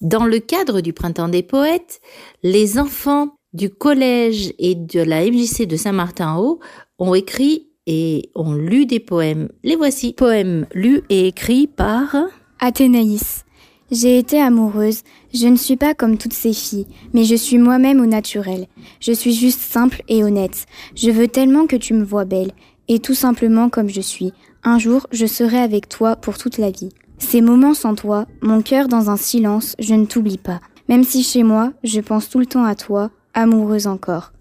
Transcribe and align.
Dans 0.00 0.26
le 0.26 0.38
cadre 0.38 0.80
du 0.80 0.92
Printemps 0.92 1.28
des 1.28 1.42
Poètes, 1.42 2.00
les 2.44 2.78
enfants 2.78 3.34
du 3.52 3.68
collège 3.68 4.52
et 4.60 4.76
de 4.76 5.00
la 5.00 5.28
MJC 5.28 5.66
de 5.66 5.76
Saint-Martin-Haut 5.76 6.60
ont 7.00 7.14
écrit 7.14 7.66
et 7.88 8.30
ont 8.36 8.54
lu 8.54 8.86
des 8.86 9.00
poèmes. 9.00 9.48
Les 9.64 9.74
voici. 9.74 10.12
Poèmes 10.12 10.66
lus 10.72 11.02
et 11.08 11.26
écrits 11.26 11.66
par 11.66 12.14
Athénaïs. 12.60 13.44
J'ai 13.90 14.18
été 14.18 14.40
amoureuse. 14.40 15.02
Je 15.34 15.48
ne 15.48 15.56
suis 15.56 15.76
pas 15.76 15.94
comme 15.94 16.16
toutes 16.16 16.32
ces 16.32 16.52
filles, 16.52 16.86
mais 17.12 17.24
je 17.24 17.34
suis 17.34 17.58
moi-même 17.58 18.00
au 18.00 18.06
naturel. 18.06 18.68
Je 19.00 19.12
suis 19.12 19.32
juste 19.32 19.60
simple 19.60 20.02
et 20.06 20.22
honnête. 20.22 20.66
Je 20.94 21.10
veux 21.10 21.26
tellement 21.26 21.66
que 21.66 21.76
tu 21.76 21.92
me 21.94 22.04
vois 22.04 22.24
belle, 22.24 22.52
et 22.86 23.00
tout 23.00 23.14
simplement 23.14 23.68
comme 23.68 23.88
je 23.88 24.00
suis. 24.00 24.32
Un 24.62 24.78
jour, 24.78 25.08
je 25.10 25.26
serai 25.26 25.58
avec 25.58 25.88
toi 25.88 26.14
pour 26.14 26.38
toute 26.38 26.58
la 26.58 26.70
vie. 26.70 26.90
Ces 27.18 27.40
moments 27.40 27.74
sans 27.74 27.94
toi, 27.94 28.26
mon 28.42 28.62
cœur 28.62 28.88
dans 28.88 29.10
un 29.10 29.16
silence, 29.16 29.74
je 29.78 29.94
ne 29.94 30.06
t'oublie 30.06 30.38
pas. 30.38 30.60
Même 30.88 31.04
si 31.04 31.22
chez 31.22 31.42
moi, 31.42 31.72
je 31.84 32.00
pense 32.00 32.28
tout 32.28 32.38
le 32.38 32.46
temps 32.46 32.64
à 32.64 32.74
toi, 32.74 33.10
amoureuse 33.34 33.86
encore. 33.86 34.32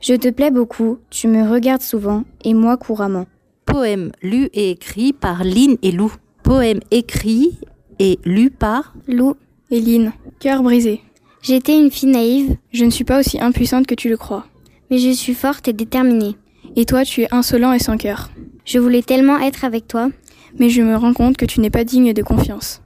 Je 0.00 0.14
te 0.14 0.28
plais 0.30 0.50
beaucoup, 0.50 0.98
tu 1.10 1.28
me 1.28 1.48
regardes 1.48 1.82
souvent, 1.82 2.24
et 2.44 2.54
moi 2.54 2.76
couramment. 2.76 3.26
Poème 3.66 4.12
lu 4.22 4.48
et 4.52 4.70
écrit 4.70 5.12
par 5.12 5.44
Lynn 5.44 5.76
et 5.82 5.92
Lou. 5.92 6.12
Poème 6.42 6.80
écrit 6.90 7.58
et 7.98 8.18
lu 8.24 8.50
par 8.50 8.94
Lou 9.08 9.34
et 9.70 9.80
Lynn. 9.80 10.12
Cœur 10.40 10.62
brisé. 10.62 11.00
J'étais 11.42 11.78
une 11.78 11.90
fille 11.90 12.08
naïve, 12.08 12.56
Je 12.72 12.84
ne 12.84 12.90
suis 12.90 13.04
pas 13.04 13.20
aussi 13.20 13.40
impuissante 13.40 13.86
que 13.86 13.94
tu 13.94 14.08
le 14.08 14.16
crois. 14.16 14.46
mais 14.90 14.98
je 14.98 15.10
suis 15.10 15.34
forte 15.34 15.68
et 15.68 15.72
déterminée. 15.72 16.36
Et 16.76 16.84
toi, 16.84 17.04
tu 17.04 17.22
es 17.22 17.28
insolent 17.34 17.72
et 17.72 17.78
sans 17.78 17.96
cœur. 17.96 18.30
Je 18.64 18.78
voulais 18.78 19.02
tellement 19.02 19.38
être 19.38 19.64
avec 19.64 19.86
toi. 19.88 20.10
Mais 20.58 20.68
je 20.68 20.82
me 20.82 20.96
rends 20.96 21.14
compte 21.14 21.36
que 21.36 21.44
tu 21.44 21.60
n'es 21.60 21.70
pas 21.70 21.84
digne 21.84 22.12
de 22.12 22.22
confiance. 22.22 22.82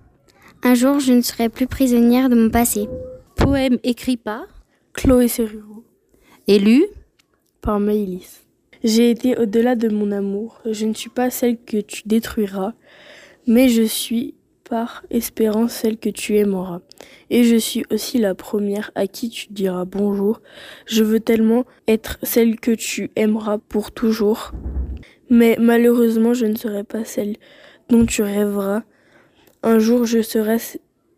Un 0.62 0.74
jour, 0.74 1.00
je 1.00 1.12
ne 1.12 1.20
serai 1.20 1.48
plus 1.48 1.66
prisonnière 1.66 2.28
de 2.28 2.34
mon 2.34 2.50
passé. 2.50 2.88
Poème 3.36 3.78
écrit 3.84 4.16
par 4.16 4.46
Chloé 4.94 5.28
Serruro, 5.28 5.84
et 6.48 6.58
lu 6.58 6.84
par 7.61 7.78
Maïlis. 7.78 8.41
J'ai 8.83 9.11
été 9.11 9.36
au-delà 9.39 9.74
de 9.74 9.89
mon 9.89 10.12
amour. 10.12 10.61
Je 10.64 10.86
ne 10.86 10.94
suis 10.94 11.11
pas 11.11 11.30
celle 11.30 11.58
que 11.58 11.80
tu 11.80 12.02
détruiras, 12.06 12.72
mais 13.46 13.69
je 13.69 13.83
suis 13.83 14.34
par 14.69 15.05
espérance 15.11 15.72
celle 15.72 15.98
que 15.98 16.11
tu 16.11 16.36
aimeras. 16.36 16.80
Et 17.30 17.44
je 17.44 17.56
suis 17.56 17.84
aussi 17.91 18.19
la 18.19 18.34
première 18.34 18.91
à 18.94 19.06
qui 19.06 19.30
tu 19.30 19.48
diras 19.50 19.84
bonjour. 19.84 20.41
Je 20.86 21.02
veux 21.02 21.20
tellement 21.20 21.64
être 21.86 22.19
celle 22.22 22.61
que 22.61 22.72
tu 22.72 23.11
aimeras 23.16 23.58
pour 23.58 23.92
toujours. 23.92 24.52
Mais 25.30 25.56
malheureusement, 25.58 26.34
je 26.34 26.46
ne 26.46 26.56
serai 26.56 26.84
pas 26.84 27.04
celle 27.04 27.36
dont 27.88 28.06
tu 28.06 28.22
rêveras. 28.22 28.82
Un 29.62 29.78
jour, 29.78 30.04
je 30.04 30.22
serai 30.22 30.56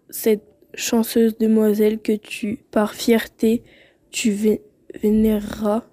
cette 0.08 0.44
chanceuse 0.74 1.36
demoiselle 1.38 1.98
que 2.00 2.12
tu, 2.12 2.58
par 2.70 2.94
fierté, 2.94 3.62
tu 4.10 4.30
vé- 4.30 4.60
vénéreras 5.02 5.84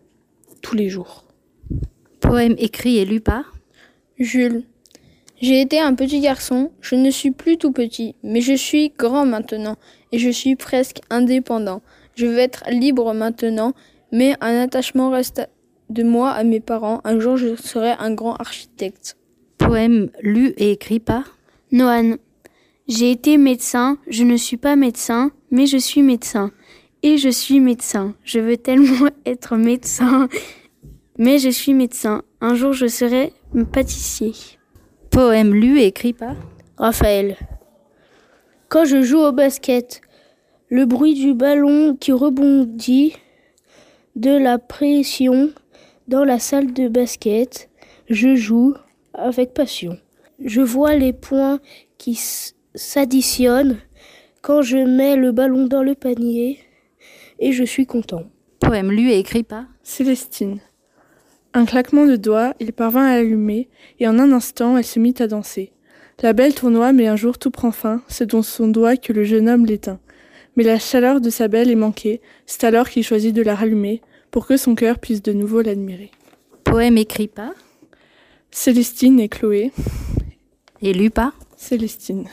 tous 0.61 0.75
les 0.75 0.89
jours. 0.89 1.25
Poème 2.19 2.55
écrit 2.57 2.97
et 2.97 3.05
lu 3.05 3.21
par 3.21 3.53
Jules. 4.17 4.63
J'ai 5.39 5.61
été 5.61 5.79
un 5.79 5.93
petit 5.93 6.19
garçon, 6.19 6.71
je 6.81 6.95
ne 6.95 7.11
suis 7.11 7.29
plus 7.29 7.57
tout 7.57 7.71
petit, 7.71 8.15
mais 8.23 8.41
je 8.41 8.53
suis 8.53 8.89
grand 8.97 9.25
maintenant, 9.25 9.75
et 10.11 10.17
je 10.17 10.31
suis 10.31 10.55
presque 10.55 10.99
indépendant. 11.11 11.83
Je 12.15 12.25
veux 12.25 12.39
être 12.39 12.63
libre 12.71 13.13
maintenant, 13.13 13.73
mais 14.11 14.33
un 14.41 14.61
attachement 14.63 15.11
reste 15.11 15.47
de 15.89 16.03
moi 16.03 16.31
à 16.31 16.43
mes 16.43 16.59
parents. 16.59 17.02
Un 17.03 17.19
jour, 17.19 17.38
je 17.38 17.55
serai 17.55 17.91
un 17.99 18.13
grand 18.13 18.35
architecte. 18.35 19.17
Poème 19.57 20.09
lu 20.21 20.53
et 20.57 20.71
écrit 20.71 20.99
par 20.99 21.38
Noan. 21.71 22.17
J'ai 22.88 23.11
été 23.11 23.38
médecin, 23.38 23.97
je 24.07 24.23
ne 24.23 24.38
suis 24.38 24.57
pas 24.57 24.75
médecin, 24.75 25.31
mais 25.52 25.66
je 25.66 25.77
suis 25.77 26.03
médecin. 26.03 26.52
Et 27.03 27.17
je 27.17 27.29
suis 27.29 27.59
médecin. 27.59 28.16
Je 28.23 28.39
veux 28.39 28.57
tellement 28.57 29.09
être 29.25 29.55
médecin. 29.55 30.29
Mais 31.17 31.38
je 31.38 31.49
suis 31.49 31.73
médecin. 31.73 32.23
Un 32.41 32.55
jour, 32.55 32.73
je 32.73 32.88
serai 32.88 33.33
pâtissier. 33.72 34.33
Poème 35.09 35.53
lu 35.53 35.79
et 35.79 35.88
écrit 35.88 36.13
par 36.13 36.35
Raphaël. 36.78 37.38
Quand 38.69 38.85
je 38.85 39.01
joue 39.01 39.19
au 39.19 39.31
basket, 39.31 40.01
le 40.69 40.85
bruit 40.85 41.13
du 41.13 41.33
ballon 41.33 41.95
qui 41.95 42.12
rebondit, 42.12 43.16
de 44.17 44.31
la 44.31 44.57
pression 44.57 45.51
dans 46.07 46.23
la 46.23 46.40
salle 46.40 46.73
de 46.73 46.88
basket, 46.88 47.69
je 48.09 48.35
joue 48.35 48.73
avec 49.13 49.53
passion. 49.53 49.97
Je 50.44 50.62
vois 50.62 50.95
les 50.95 51.13
points 51.13 51.59
qui 51.97 52.19
s'additionnent 52.75 53.78
quand 54.41 54.62
je 54.62 54.78
mets 54.78 55.16
le 55.16 55.31
ballon 55.31 55.66
dans 55.66 55.84
le 55.84 55.95
panier 55.95 56.59
et 57.40 57.51
je 57.51 57.63
suis 57.63 57.85
content. 57.85 58.23
Poème 58.59 58.91
lu 58.91 59.09
et 59.09 59.19
écrit 59.19 59.44
par 59.44 59.66
Célestine. 59.84 60.59
Un 61.53 61.66
claquement 61.66 62.06
de 62.06 62.16
doigts, 62.16 62.53
il 62.59 62.74
parvint 62.74 63.06
à 63.06 63.16
l'allumer, 63.16 63.69
et 64.00 64.07
en 64.07 64.19
un 64.19 64.31
instant, 64.31 64.78
elle 64.78 64.84
se 64.84 65.00
mit 65.00 65.16
à 65.19 65.28
danser. 65.28 65.72
La 66.22 66.34
belle 66.34 66.53
tournoie, 66.53 66.94
mais 66.94 67.07
un 67.07 67.16
jour 67.16 67.38
tout 67.38 67.51
prend 67.51 67.72
fin, 67.72 68.01
c'est 68.07 68.31
dans 68.31 68.41
son 68.41 68.68
doigt 68.68 68.97
que 68.97 69.13
le 69.13 69.24
jeune 69.24 69.50
homme 69.50 69.66
l'éteint. 69.66 70.00
Mais 70.56 70.63
la 70.63 70.79
chaleur 70.79 71.22
de 71.22 71.29
sa 71.29 71.47
belle 71.47 71.72
est 71.72 71.75
manquée, 71.75 72.22
c'est 72.45 72.63
alors 72.63 72.89
qu'il 72.89 73.03
choisit 73.03 73.34
de 73.34 73.41
la 73.41 73.56
rallumer, 73.56 74.01
pour 74.31 74.47
que 74.47 74.57
son 74.57 74.75
cœur 74.75 74.99
puisse 74.99 75.21
de 75.21 75.33
nouveau 75.33 75.61
l'admirer. 75.61 76.11
Poème 76.63 76.97
écrit 76.97 77.27
par 77.27 77.51
Célestine 78.51 79.19
et 79.19 79.29
Chloé. 79.29 79.71
et 80.81 80.93
lu 80.93 81.09
par 81.09 81.33
Célestine. 81.55 82.27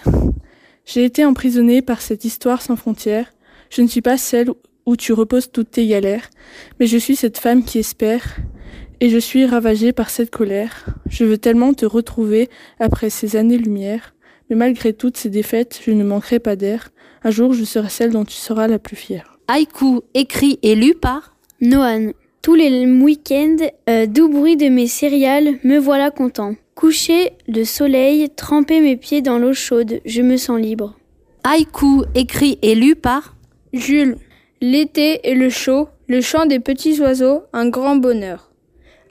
J'ai 0.84 1.05
été 1.05 1.25
emprisonnée 1.25 1.82
par 1.82 2.00
cette 2.00 2.25
histoire 2.25 2.60
sans 2.60 2.77
frontières. 2.77 3.32
Je 3.71 3.82
ne 3.82 3.87
suis 3.87 4.03
pas 4.03 4.19
celle 4.19 4.50
où 4.87 4.97
tu 4.97 5.12
reposes 5.12 5.50
toutes 5.50 5.71
tes 5.71 5.87
galères, 5.87 6.28
mais 6.78 6.87
je 6.87 6.99
suis 6.99 7.16
cette 7.16 7.38
femme 7.38 7.65
qui 7.65 7.78
espère, 7.78 8.37
et 9.00 9.09
je 9.09 9.19
suis 9.19 9.47
ravagée 9.47 9.93
par 9.93 10.11
cette 10.11 10.31
colère. 10.31 10.87
Je 11.09 11.25
veux 11.25 11.38
tellement 11.38 11.75
te 11.75 11.87
retrouver 11.87 12.50
après 12.78 13.11
ces 13.11 13.37
années-lumière, 13.37 14.15
mais 14.50 14.56
malgré 14.56 14.93
toutes 14.93 15.16
ces 15.16 15.31
défaites, 15.31 15.81
je 15.84 15.91
ne 15.91 16.05
manquerai 16.05 16.38
pas 16.38 16.56
d'air. 16.56 16.91
Un 17.22 17.31
jour, 17.31 17.55
je 17.55 17.65
serai 17.65 17.88
celle 17.88 18.11
dont 18.11 18.25
tu 18.25 18.37
seras 18.37 18.69
la 18.69 18.78
plus 18.78 18.97
fière. 18.97 19.38
Haïku 19.49 20.03
écrit 20.12 20.59
et 20.62 20.75
lu 20.75 20.94
par 20.94 21.34
Noan. 21.61 22.13
Tous 22.43 22.55
les 22.55 22.85
week-ends, 22.87 23.57
euh, 23.89 24.07
doux 24.07 24.29
bruit 24.29 24.57
de 24.57 24.69
mes 24.69 24.87
céréales, 24.87 25.59
me 25.65 25.79
voilà 25.79 26.11
content. 26.11 26.57
Coucher, 26.75 27.33
le 27.49 27.65
soleil, 27.65 28.29
tremper 28.29 28.81
mes 28.81 28.97
pieds 28.97 29.23
dans 29.23 29.39
l'eau 29.39 29.55
chaude, 29.55 30.01
je 30.05 30.21
me 30.21 30.37
sens 30.37 30.61
libre. 30.61 30.95
Haïku 31.45 32.03
écrit 32.15 32.59
et 32.61 32.75
lu 32.75 32.97
par 32.97 33.37
Jules. 33.73 34.19
L'été 34.61 35.21
et 35.31 35.35
le 35.35 35.49
chaud, 35.49 35.89
le 36.07 36.21
chant 36.21 36.47
des 36.47 36.61
petits 36.61 37.01
oiseaux, 37.01 37.43
un 37.53 37.69
grand 37.69 37.97
bonheur. 37.97 38.51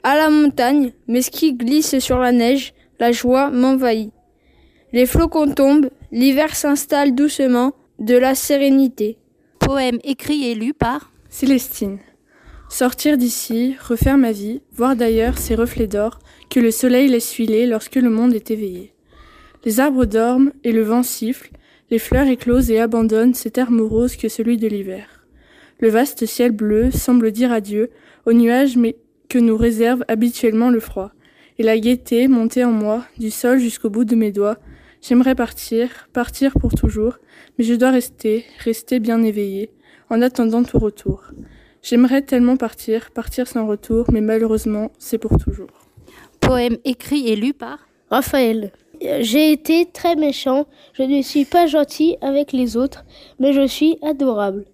À 0.02 0.16
la 0.16 0.30
montagne, 0.30 0.92
mes 1.08 1.22
skis 1.22 1.54
glissent 1.54 1.98
sur 1.98 2.18
la 2.18 2.30
neige, 2.30 2.74
la 3.00 3.10
joie 3.10 3.50
m'envahit. 3.50 4.12
Les 4.92 5.06
flocons 5.06 5.52
tombent, 5.52 5.90
l'hiver 6.12 6.54
s'installe 6.54 7.14
doucement, 7.14 7.72
de 7.98 8.16
la 8.16 8.34
sérénité. 8.34 9.16
Poème 9.58 9.98
écrit 10.04 10.50
et 10.50 10.54
lu 10.54 10.74
par 10.74 11.10
Célestine. 11.30 11.98
Sortir 12.74 13.16
d'ici, 13.18 13.76
refaire 13.80 14.18
ma 14.18 14.32
vie, 14.32 14.60
voir 14.72 14.96
d'ailleurs 14.96 15.38
ces 15.38 15.54
reflets 15.54 15.86
d'or 15.86 16.18
que 16.50 16.58
le 16.58 16.72
soleil 16.72 17.06
laisse 17.06 17.30
filer 17.30 17.68
lorsque 17.68 17.94
le 17.94 18.10
monde 18.10 18.34
est 18.34 18.50
éveillé. 18.50 18.92
Les 19.64 19.78
arbres 19.78 20.06
dorment 20.06 20.50
et 20.64 20.72
le 20.72 20.82
vent 20.82 21.04
siffle, 21.04 21.52
les 21.92 22.00
fleurs 22.00 22.26
éclosent 22.26 22.72
et 22.72 22.80
abandonnent 22.80 23.34
cet 23.34 23.58
air 23.58 23.70
morose 23.70 24.16
que 24.16 24.28
celui 24.28 24.56
de 24.56 24.66
l'hiver. 24.66 25.24
Le 25.78 25.88
vaste 25.88 26.26
ciel 26.26 26.50
bleu 26.50 26.90
semble 26.90 27.30
dire 27.30 27.52
adieu 27.52 27.90
aux 28.26 28.32
nuages 28.32 28.74
que 29.28 29.38
nous 29.38 29.56
réserve 29.56 30.04
habituellement 30.08 30.70
le 30.70 30.80
froid. 30.80 31.12
Et 31.58 31.62
la 31.62 31.78
gaieté 31.78 32.26
montait 32.26 32.64
en 32.64 32.72
moi, 32.72 33.04
du 33.18 33.30
sol 33.30 33.60
jusqu'au 33.60 33.88
bout 33.88 34.04
de 34.04 34.16
mes 34.16 34.32
doigts. 34.32 34.58
J'aimerais 35.00 35.36
partir, 35.36 36.08
partir 36.12 36.54
pour 36.54 36.74
toujours, 36.74 37.18
mais 37.56 37.64
je 37.64 37.74
dois 37.74 37.92
rester, 37.92 38.44
rester 38.64 38.98
bien 38.98 39.22
éveillé, 39.22 39.70
en 40.10 40.20
attendant 40.22 40.64
tout 40.64 40.80
retour. 40.80 41.30
J'aimerais 41.84 42.22
tellement 42.22 42.56
partir, 42.56 43.10
partir 43.10 43.46
sans 43.46 43.66
retour, 43.66 44.06
mais 44.10 44.22
malheureusement, 44.22 44.90
c'est 44.98 45.18
pour 45.18 45.36
toujours. 45.36 45.68
Poème 46.40 46.78
écrit 46.86 47.28
et 47.28 47.36
lu 47.36 47.52
par 47.52 47.78
Raphaël. 48.10 48.72
J'ai 49.20 49.52
été 49.52 49.84
très 49.92 50.16
méchant, 50.16 50.64
je 50.94 51.02
ne 51.02 51.20
suis 51.20 51.44
pas 51.44 51.66
gentil 51.66 52.16
avec 52.22 52.52
les 52.52 52.78
autres, 52.78 53.04
mais 53.38 53.52
je 53.52 53.66
suis 53.66 53.98
adorable. 54.00 54.64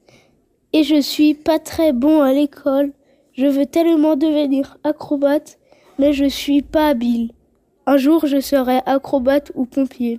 Et 0.72 0.84
je 0.84 1.00
suis 1.00 1.34
pas 1.34 1.58
très 1.58 1.92
bon 1.92 2.22
à 2.22 2.32
l'école. 2.32 2.92
Je 3.32 3.46
veux 3.46 3.66
tellement 3.66 4.14
devenir 4.14 4.78
acrobate, 4.84 5.58
mais 5.98 6.12
je 6.12 6.26
suis 6.26 6.62
pas 6.62 6.88
habile. 6.90 7.32
Un 7.86 7.96
jour 7.96 8.24
je 8.26 8.38
serai 8.38 8.82
acrobate 8.86 9.50
ou 9.56 9.66
pompier. 9.66 10.18